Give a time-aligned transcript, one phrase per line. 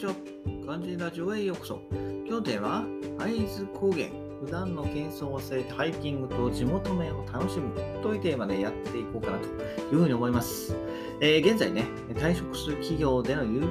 [0.00, 0.14] にちは。
[0.64, 1.82] 漢字ラジオへようこそ。
[1.90, 2.84] 今日のテーマは、
[3.18, 4.29] 会津高原。
[4.40, 9.48] 普段の喧騒を忘れてハイキングと地元名を楽しむというテーマでやっていこうかなとい
[9.92, 10.74] うふうに思います。
[11.20, 11.84] えー、現在ね、
[12.14, 13.66] 退職する企業での有給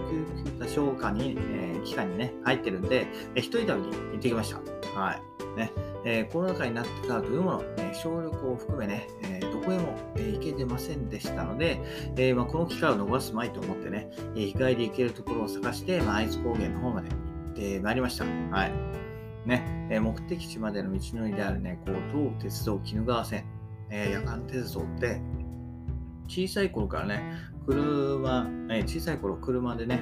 [0.45, 4.99] 休暇消化に、えー、期間にね、入ってるんで、えー、一人旅に行ってきました。
[4.99, 5.21] はい。
[5.57, 5.71] ね、
[6.05, 11.81] えー、コロナ禍になってからというもの、えー、小旅行を含めね、えー、どこへも、えー、行けてませんでしたので、
[12.15, 18.25] えーまあ、この機会を逃すまいと思ってね、えー、日帰り行けるところを探して、まあ、会津高原の方まで行ってまいりました。
[18.25, 19.08] はい。
[19.49, 23.45] ね、えー、目的地までの道のりであるね、こう、東鉄道鬼怒川線、
[23.89, 25.19] えー、夜間鉄道って、
[26.27, 27.33] 小さい頃からね、
[27.65, 30.01] 車、えー、小さい頃車でね、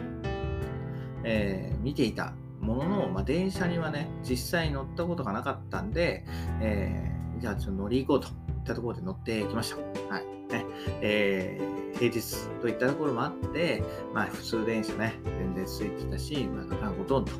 [1.23, 6.25] えー、見ていたものの、まあ、電車にはね、実際に乗ったことがなかったんで、
[6.61, 8.27] えー、じゃあちょっと乗り行こうと。
[8.27, 8.31] い
[8.67, 9.77] ったところで乗ってきました。
[10.13, 10.25] はい。
[10.53, 10.65] ね。
[11.01, 12.21] えー、平日
[12.61, 13.81] といったところもあって、
[14.13, 17.31] まあ、普通電車ね、全然空いてたし、まあ、ほとんど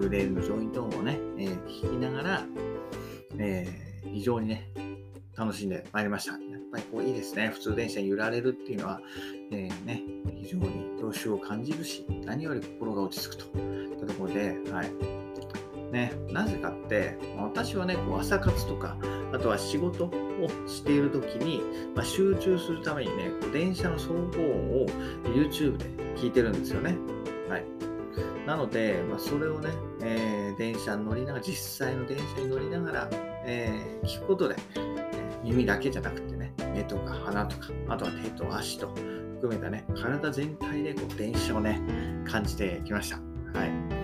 [0.00, 2.44] いうレールの上位トーンをね、えー、聞きながら、
[3.38, 4.70] えー、非常にね、
[5.36, 6.32] 楽しんでまいりました。
[6.32, 6.40] やっ
[6.72, 7.48] ぱりこういいですね。
[7.48, 9.00] 普通電車に揺られるっていうのは、
[9.52, 10.02] えー、ね、
[10.42, 10.66] 非常に
[11.00, 14.90] 郷愁を感じるし、何より心が落ち着くといったところで、はい。
[15.92, 18.96] ね、なぜかって、私はね、こう朝活とか、
[19.32, 20.10] あとは仕事
[20.42, 21.62] をしているときに、
[21.94, 24.86] まあ、集中するためにね、こう電車の走行音を
[25.34, 26.96] YouTube で聞いてるんですよね。
[27.48, 27.64] はい。
[28.46, 29.70] なので、まあ、それをね、
[30.02, 33.08] えー、電車に乗りながら、実際の電車に乗りながら、
[33.44, 34.56] えー、聞くことで、
[35.42, 38.88] 耳だけじゃなくてね、目とか鼻とか、あとは手と足と
[39.36, 41.80] 含めたね、体全体でこう電車をね、
[42.26, 43.16] 感じてきました。
[43.58, 43.95] はい。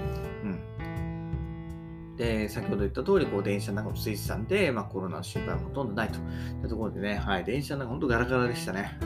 [2.22, 6.18] で、先ほど言った通り、こう電車の中も水産で、まあ、コロナの心配もほとんどないと。
[6.18, 8.96] いったところでね、はい、電車の中本当ガラガラでしたね。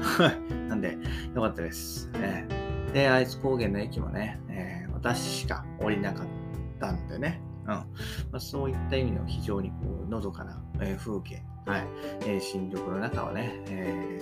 [0.68, 0.98] なんで、
[1.34, 2.10] よかったです。
[2.16, 6.26] えー、で、愛知高原の駅もね、えー、私しか降りなかっ
[6.78, 7.68] たんでね、うん。
[7.68, 7.86] ま
[8.34, 9.76] あ、そういった意味でも非常にこ
[10.06, 11.84] うのどかな、え風景、はい。
[12.20, 14.20] えー、新緑の中をね、え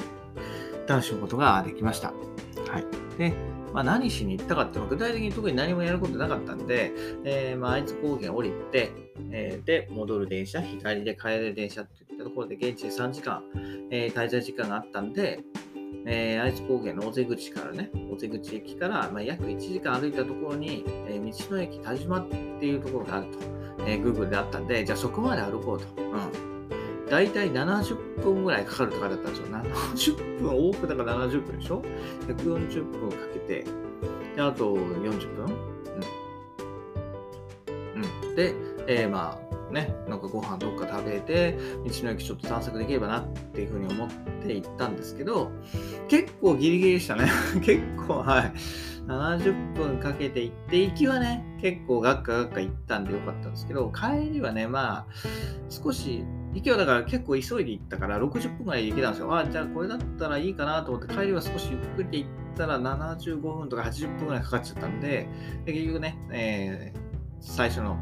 [0.87, 2.13] ー、楽しむことができました。
[2.71, 3.35] はい、で、
[3.75, 6.93] まあ、何しに行ったかっていうのは具体的に特に何もやることなかったんで、
[7.25, 8.93] えーまあ、愛知高原降りて、
[9.33, 13.43] えー、で、戻る電車、日帰りで帰れる電車っていったところで現地で3時間、
[13.91, 15.41] えー、滞在時間があったんで、
[16.07, 22.37] えー、愛知高原の尾瀬口からね、尾瀬口駅から、まあ、約1時間歩いたところに、えー、道の駅田島って
[22.67, 23.39] いうところがあると、
[23.89, 25.87] えー、Google であったんで、じゃあそこまで歩こうと。
[26.01, 26.54] うん。
[27.11, 29.47] 大体70分ぐらいかかるとかだったんですよ。
[30.17, 31.83] 70分、多くだから70分でしょ
[32.27, 33.65] ?140 分かけて、
[34.37, 35.47] であと40分？
[37.97, 38.03] うん。
[38.03, 38.35] うん。
[38.35, 38.55] で、
[38.87, 44.09] えー、まあ、ね、なんかご飯どっか食べて、道の駅ちょっと探索できればなっていうふうに思っ
[44.43, 45.51] て行ったんですけど、
[46.09, 47.29] 結構ギリギリでしたね。
[47.61, 48.53] 結構、はい。
[49.07, 55.07] 70分かけて行って、行きはね、結構ガッカガッカ行ったんでよかったんですけど、帰りはね、まあ、
[55.69, 59.37] 少し、行きはだから結構急いで行ったから60分ぐらいで行けたんですよ。
[59.37, 65.29] あ、じゃあこれだったらいいかなと思って、帰りは少しゆっくりで行ったら75分とか80分ぐらいかかっちゃったんで、
[65.65, 66.99] で結局ね、えー、
[67.41, 67.99] 最初の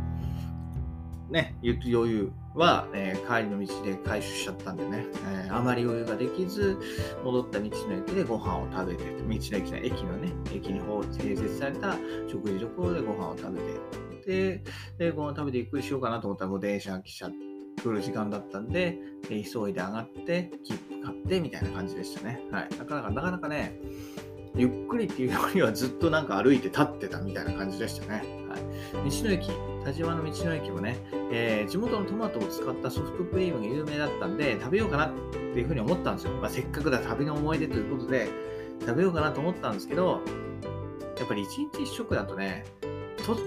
[1.31, 5.07] ね、余裕は、えー、帰りの道で回収しちゃったんでね、
[5.47, 6.79] えー、あまり余裕ができず、
[7.25, 11.97] 戻った道の駅でご飯を食べて、道の駅の駅のね、駅に併設された
[12.29, 13.61] 食事所でご飯を食べ
[14.27, 14.65] て、で、
[14.99, 17.52] でご飯食べてゆっくりしようかなと思ったら、もう電車が来ちゃって、
[17.83, 22.41] 来る時間だったんで、急いで上がって、切符買って、みたいな感じでしたね。
[22.51, 22.69] はい。
[22.79, 23.81] なかなか、なかなかね、
[24.55, 28.23] ゆっくりっていうよりはずっとなんか歩いて立ってたみたいな感じでしたね。
[28.49, 29.51] はい、道の駅、
[29.85, 30.99] 田島の道の駅もね、
[31.33, 36.33] えー、地元のトマトを使ったソフトクリームが有名だったんで、食べようかなっていうふうに思ったんですよ。
[36.35, 38.29] まあ、せっかくだ旅の思い出ということで、
[38.81, 40.21] 食べようかなと思ったんですけど、
[41.19, 42.65] やっぱり一日一食だとね、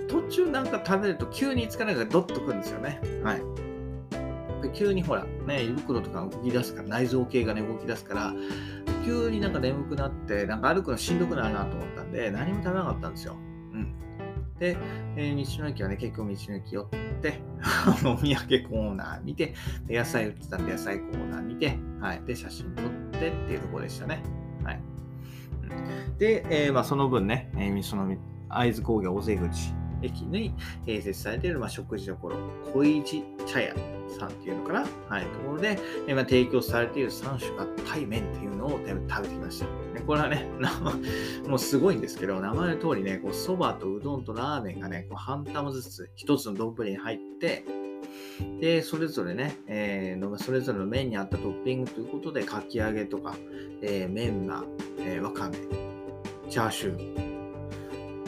[0.07, 3.01] 途中なんか食べると急に疲れがドッとくるんですよね。
[3.23, 3.41] はい。
[4.71, 8.33] 急にほら、ね、胃袋とか動き出すから、内臓系がね、動き出すから、
[9.05, 13.35] 急になんか眠くなって、なんか歩くのしんどくなるなと思ったんで、何も食べなかったんですよ。
[13.73, 13.93] うん。
[14.59, 14.77] で、
[15.15, 16.89] えー、道の駅はね、結構道の駅寄っ
[17.21, 17.39] て、
[18.05, 19.53] お土産コーナー見て、
[19.89, 22.21] 野菜売ってたんで野菜コーナー見て、はい。
[22.25, 24.23] で、写真撮ってっていうところでしたね。
[24.63, 24.81] はい。
[26.17, 28.15] で、えー、まあ、その分ね、えー、その
[28.49, 30.53] 会津工業大瀬口駅に
[30.85, 32.31] 併設されている、まあ、食事処、
[32.73, 33.75] 小市茶屋
[34.19, 39.67] さんっていうのかな、はい、ところで、えまあ、提供されている3種合体麺っていうのを食べてきました。
[40.05, 40.47] これはね、
[41.47, 47.65] もうすごいんですけど、名前の通りね、そばとうどんとラーメンがね、こう半玉ずつ1つの丼に入って、
[48.59, 53.35] で、それぞれね、えー、それぞれの麺に合ったトッピングということで、かき揚げとか、
[53.81, 54.63] えー、メンマ、
[54.99, 55.57] えー、わかめ、
[56.49, 57.25] チャーシュー、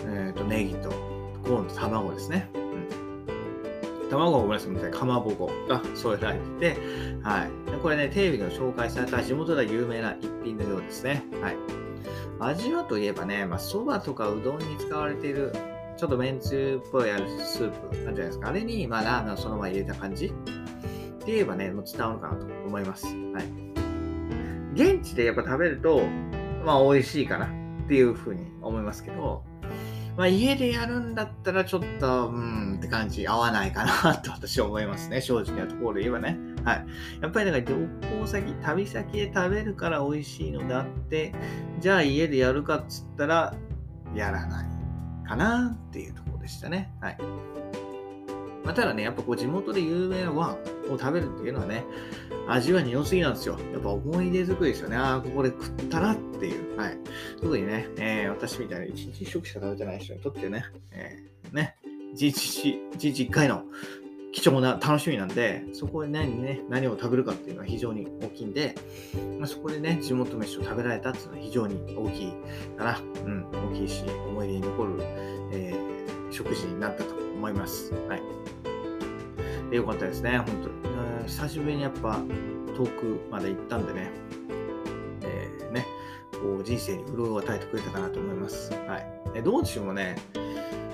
[0.08, 1.17] えーと、ネギと
[1.62, 2.50] ンと卵ですね。
[2.54, 6.82] うん、卵をごめんなさい、みたいなかまぼこが添えられてて、
[7.24, 7.82] はい。
[7.82, 11.24] これね、テレビで紹介された地元では有名な一品のようですね。
[11.42, 11.58] はい。
[12.40, 15.54] 味はといえばね、まあ、蕎麦とかうどんに使われている、
[15.98, 18.50] ちょっとめんつゆっぽいあるスープなんじゃないですか。
[18.50, 23.08] あれに、まあ、ラーメンをそのまま入れた感じって言えばね、もう伝わるかなと思います。
[23.08, 23.12] は
[23.42, 23.68] い。
[24.74, 26.04] 現地でやっぱ食べると、
[26.64, 27.50] まあ、美味しいかなっ
[27.88, 29.44] ていうふうに思いますけど、
[30.18, 35.22] まあ、家でやるんだったらちょっと、うんって感じ、合わないかなと私は思いますね。
[35.22, 36.40] 正直なところで言えばね。
[36.64, 36.86] はい。
[37.22, 37.88] やっぱりなんか旅
[38.20, 41.34] 行先、旅先で食べるから美味しいのであって、
[41.80, 43.54] じゃあ家でやるかっつったら、
[44.16, 46.92] やらないかなっていうところでしたね。
[47.00, 47.18] はい。
[48.68, 50.58] まあ、ただね、やっぱこう地元で有名なご飯
[50.90, 51.86] を食べるっていうのはね、
[52.50, 53.58] 味は二の次なんですよ。
[53.72, 54.98] やっぱ思い出作りですよね。
[54.98, 56.78] ああ、ここで食ったなっていう。
[56.78, 56.98] はい。
[57.42, 61.78] 特にね、えー、私みたいな一日一食しか食べてない人にとってね、えー、ね、
[62.14, 63.64] 一日一回の
[64.34, 68.76] 貴重な楽しみなんで、そこで何,、ね、何を食べるかっていうのは非常に大きいんで、
[69.40, 72.34] まあ、そこでね、地元飯を食べられたっていうのは非常に大きい
[72.78, 73.00] かな。
[73.24, 74.98] うん、大きいし、思い出に残る、
[75.54, 77.94] えー、食事になったと思います。
[78.10, 78.22] はい。
[79.70, 81.28] で、よかったですね、本当に。
[81.28, 82.20] 久しぶりにやっぱ
[82.76, 84.10] 遠くまで行ったんでね、
[85.22, 85.86] えー、ね、
[86.32, 88.72] こう人生に潤いを与えてくれたかなと思います。
[88.88, 89.00] は
[89.36, 89.44] い。
[89.44, 90.16] どうしようもね、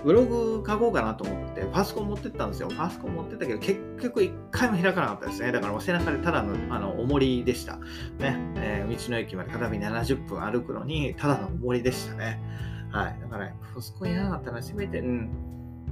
[0.03, 2.69] ブログ書こうかなと思って、パソコン持ってったんですよ。
[2.75, 5.51] パソコン持ってったけど、結局一回も開かなかったですね。
[5.51, 7.77] だから背中でただのあの重りでした。
[8.19, 12.41] ね、えー、道の駅まで片道70分歩くのに、ただの重りでしたね。
[12.91, 13.17] はい。
[13.21, 15.29] だから、ね、パソコンいらなかったら、せめて、うん、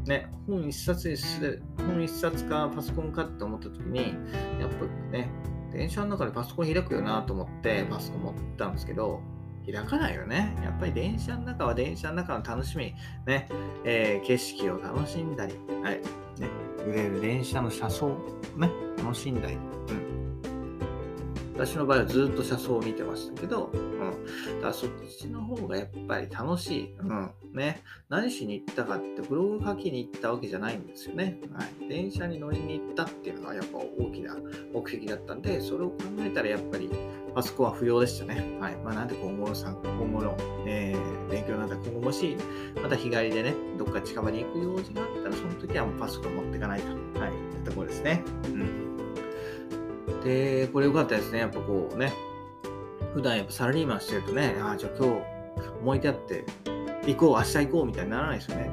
[0.06, 4.16] ね、本一冊にする、本一冊かパソコンかって思った時に、
[4.60, 5.30] やっぱね、
[5.72, 9.22] 電車の中でパソコン開くよなと思ってパソコン持ったんですけど、
[9.66, 10.58] 開かないよね。
[10.64, 12.96] やっぱり電車の中は電車の中の楽しみ、
[13.28, 13.48] ね、
[13.86, 15.54] えー、景色を楽しんだり、
[15.84, 16.02] はい、
[16.40, 16.50] ね、
[16.86, 18.08] 揺れる電車の車窓、
[18.58, 20.31] ね、楽しんだり、うん。
[21.56, 24.26] 私の場合はずっと車窓を見てましたけど、うん。
[24.56, 24.90] だからそっ
[25.20, 26.96] ちの方がやっぱり楽しい。
[27.00, 27.32] うん。
[27.54, 27.82] ね。
[28.10, 31.40] 何しに行ったかってブログ書きに行ったわけじゃないんですよね。
[31.54, 31.90] はい。
[31.90, 34.36] 電車に乗りに行ったっていうのがやっぱ大きな
[34.74, 36.90] 目的だったんで、それを考えたらやっぱり
[37.34, 38.58] パソコンは不要でしたね。
[38.60, 38.76] はい。
[38.78, 42.38] まあ、なんで今後の参今後の、えー、勉強なんだ、今後もし、
[42.82, 46.88] また日帰りでね、どっか近場に行く用事があったら、その時はもうパソコン持っていかないと。
[47.20, 47.32] はい。
[47.32, 47.34] っ
[47.64, 48.24] てところですね。
[48.46, 48.91] うん。
[50.24, 51.40] で、これ良かったですね。
[51.40, 52.14] やっぱこうね、
[53.14, 55.22] 普段やっぱサラリーマンしてるとね、ああ、じゃあ今日
[55.82, 56.46] 思い立って
[57.08, 58.70] 行こう、明日行こうみたいにならないですよね。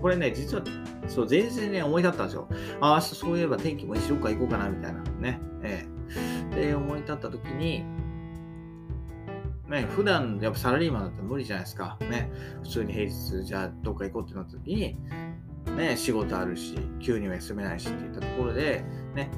[0.00, 0.62] これね、実は、
[1.08, 2.48] そう、全然ね、思い立ったんですよ。
[2.80, 5.40] ああ、明日そういえば天気も一緒か行こうかな、みたいなね。
[5.62, 5.92] ええ
[6.54, 7.84] で、思い立った時に、
[9.68, 11.96] ね、普段やっぱサラリーマンだったら無理じゃないですか。
[12.00, 12.30] ね、
[12.62, 14.98] 普通に平日じゃあどっか行こうってなった時に、
[15.76, 18.84] ね、仕事あるし、急には休めないしっていったところで、
[19.14, 19.30] ね、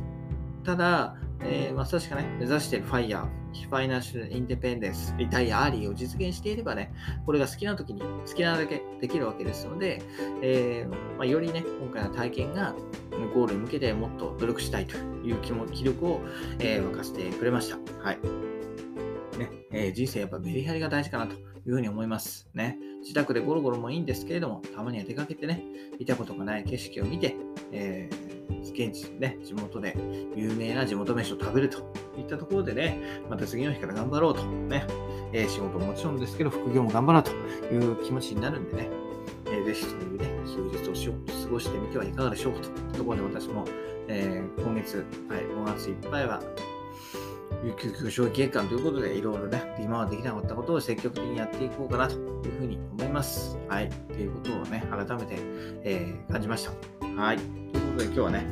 [0.64, 6.92] ただ、えー、まあ、確かね、目指している FIRE、financial independence、retire early を実現していればね、
[7.26, 10.02] これが好きな時に好きなだけできるわけですので、
[10.42, 12.74] えー、まあ、よりね、今回の体験が
[13.34, 16.20] ゴールに向けてもっと努力したいという気も気力を、
[16.58, 17.76] えー、沸かせてくれました。
[18.02, 18.18] はい。
[19.38, 22.48] ね、え人生やっぱメリハリが大事かなというふうに思います。
[22.54, 22.78] ね。
[23.00, 25.62] 自宅でゴロゴロもいいんですけれども、たまには出かけてね、
[25.98, 27.36] 見たことがない景色を見て、
[27.72, 28.23] えー、
[28.74, 29.96] 現地ね、地元で
[30.34, 31.78] 有名な地元飯を食べると
[32.18, 34.86] いったところでね、また次の日から頑張ろうと、ね、
[35.32, 37.30] えー、仕事ももちろんですけど、副業も頑張ろうと
[37.72, 38.88] いう気持ちになるんでね、
[39.46, 43.64] えー、ぜひそういうね、休日をしよう過ごしてみてはいかがでしょうかというところで私も、
[44.08, 46.42] えー、今月、はい、5月いっぱいは、
[47.64, 53.56] 有給休消費月間ということで、いろいろね、今までできなかったことを積極的にやっていこうかなというふうに思います。
[53.68, 53.88] はい。
[53.88, 55.36] ということをね、改めて、
[55.82, 56.72] えー、感じました。
[57.22, 57.83] はい。
[57.96, 58.46] ということで今日はね、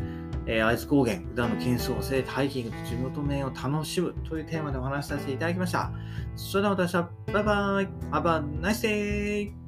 [0.46, 5.90] えー、会津高原、普段の喧騒を制ハイキングと地元面を楽しむというテーマでお話しさせていただきました。
[6.36, 9.61] それでは私は、バイバイ !Have a nice day!